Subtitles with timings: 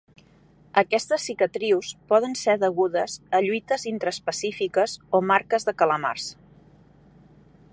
[0.81, 6.27] Aquestes cicatrius poden ser degudes a lluites intraespecífiques o marques de calamars.